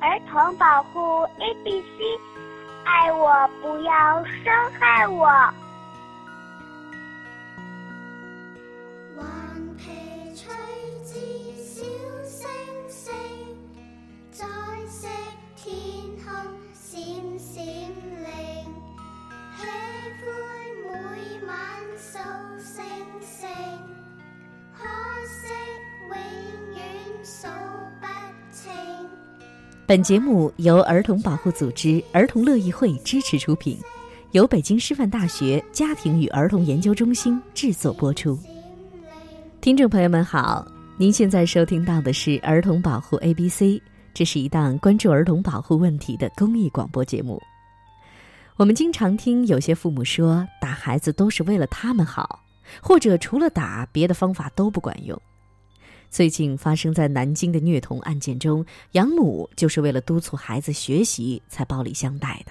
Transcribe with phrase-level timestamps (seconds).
[0.00, 2.18] 儿童保护 A B C，
[2.84, 5.28] 爱我不要伤害我。
[29.90, 33.76] 本节目由儿童保护组织儿童乐意会支持出品，
[34.30, 38.38] 由北京师范大学家庭与儿童研究中心制作播出。
[39.60, 40.64] 听众朋友们好，
[40.96, 43.82] 您现在收听到的是儿童保护 A B C，
[44.14, 47.42] 这是一档关注儿童保护问题的公益广播节目。
[48.58, 52.44] 我们经常听有些父母说，打孩子都是为了他们好，
[52.80, 55.20] 或者除了打，别的方法都不管用。
[56.10, 62.50] 最近发生在南京的虐童案件中，养母就是为了督促孩子学习才暴力相待的，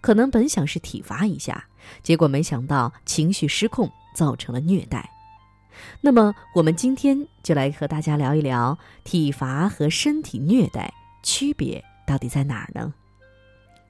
[0.00, 1.66] 可能本想是体罚一下，
[2.04, 5.10] 结果没想到情绪失控，造成了虐待。
[6.00, 10.94] 那么，我们今天就来和大家聊一聊体罚和身体虐待
[11.24, 12.94] 区别到底在哪儿呢？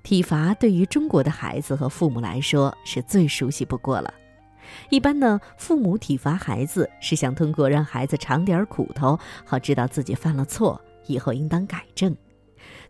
[0.03, 4.13] 体罚对于中国的孩子和父母来说是最熟悉不过了。
[4.91, 12.17] 一般呢，父母体罚孩子是想通过让孩子尝点苦头，好知道自己犯了错，以后应当改正。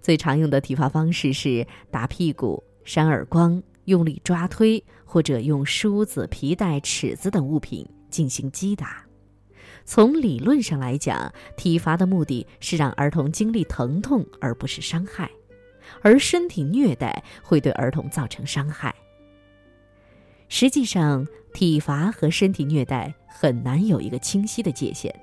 [0.01, 9.05] 最常用的体罚方式是打屁股、扇耳光、用力抓推，或者用梳子、皮带、尺子等物品进行击打。
[9.85, 15.29] 从理论上来讲，体罚的目的是让儿童经历疼痛，而不是伤害；
[16.03, 18.95] 而身体虐待会对儿童造成伤害。
[20.49, 25.15] 实际上，体罚和身体虐待很难有一个清晰的界限，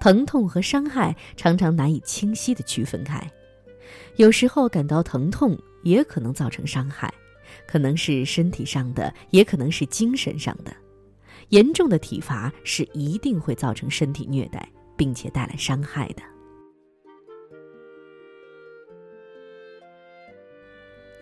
[0.00, 3.20] 疼痛和伤害常常难以清晰的区分开。
[4.16, 7.12] 有时候感到疼痛也可能造成伤害，
[7.66, 10.72] 可能是身体上的，也可能是精神上的。
[11.48, 16.22] 严重的体罚是一定会造成身体虐待，并且带来伤害的。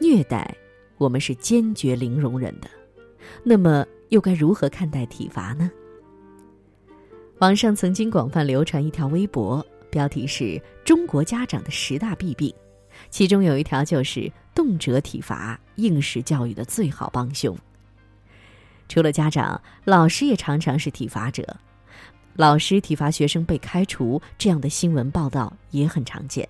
[0.00, 0.54] 虐待，
[0.98, 2.68] 我们是坚决零容忍的。
[3.42, 5.70] 那么又该如何看待体罚呢？
[7.38, 12.52] 网上曾经广泛流传一条微博，标题是“中国家长的十大弊病”，
[13.10, 17.56] 其中有一条就是动辄体罚，应试教育的最好帮凶。
[18.88, 21.56] 除了家长，老师也常常是体罚者，
[22.34, 26.48] 老师体罚学生被开除这样的新闻报道也很常见。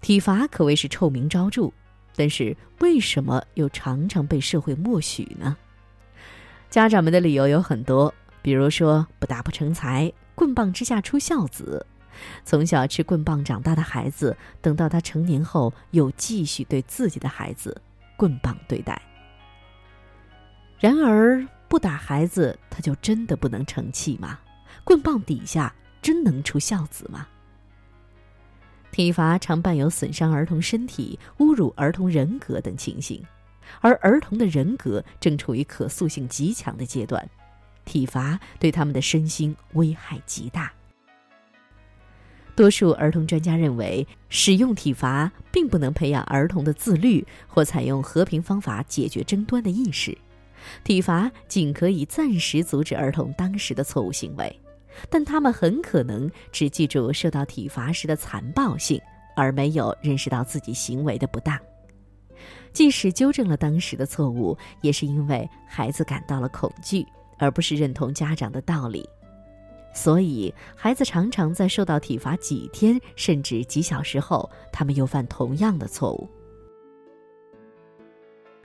[0.00, 1.72] 体罚可谓是臭名昭著。
[2.16, 5.56] 但是为什么又常常被社会默许呢？
[6.70, 11.86] 家长们的理由有很多，比如说不打不成才，棍棒之下出孝子，
[12.44, 17.80] 从小吃棍棒长大的孩子，等到他成年后又继续对自己的孩子
[18.16, 19.00] 棍棒对待。
[20.80, 24.38] 然而不打孩子，他就真的不能成器吗？
[24.82, 27.26] 棍棒底下真能出孝子吗？
[28.94, 33.20] 体罚常伴有损伤儿童身体、侮辱儿童人格等情形，
[33.80, 37.28] 而儿童的人格正处于可塑性极强的阶段，
[37.84, 40.72] 体罚对他们的身心危害极大。
[42.54, 50.16] 多数儿童专家认为，使用体罚并不能培养儿童的自律或采用和平方法解决争端的意识，
[50.84, 54.60] 体罚仅可以暂时阻止儿童当时的错误行为。
[55.10, 59.00] 但他们很可能只记住受到体罚时的残暴性，
[59.36, 61.58] 而没有认识到自己行为的不当。
[62.72, 67.06] 即使纠正了当时的错误，也是因为孩子感到了恐惧，
[67.38, 69.08] 而不是认同家长的道理。
[69.94, 76.28] 所以，孩子常常在受到体罚几天甚至几小时后，他们又犯同样的错误。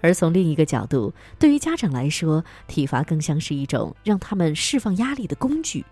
[0.02, 5.86] 而从另一个角度，对于家长来说，体罚更像是一种让他们释放压力的工具。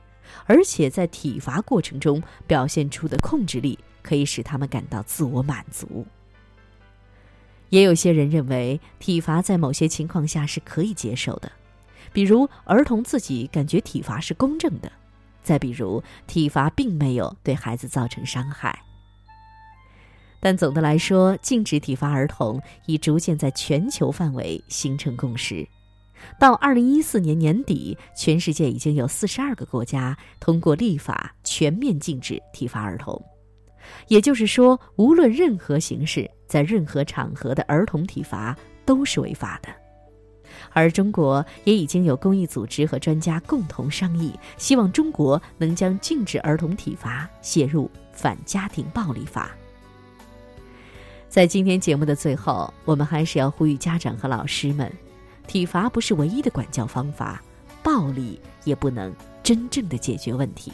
[0.46, 6.06] 而且在体罚过程中表现出的控制力，可以使他们感到自我满足。
[7.70, 11.52] 也有些人认为，体罚在某些情况下是可以接受的，
[12.14, 14.90] 比如儿童自己感觉体罚是公正的；
[15.44, 18.84] 再比如，体罚并没有对孩子造成伤害。
[20.40, 25.68] 但总的来说，禁止体罚儿童已逐渐在全球范围形成共识。
[26.40, 33.22] 到二零一四年年底，全世界已经有四十二个国家通过立法全面禁止体罚儿童。
[34.08, 38.56] 也就是说，无论任何形式，在任何场合的儿童体罚
[38.86, 39.70] 都是违法的。
[40.74, 49.52] 而中国也已经有公益组织和专家共同商议，希望中国能将禁止儿童体罚写入反家庭暴力法。
[51.30, 54.92] 在今天节目的最后，我们还是要呼吁家长和老师们：
[55.48, 57.42] 体罚不是唯一的管教方法，
[57.82, 60.74] 暴力也不能真正的解决问题。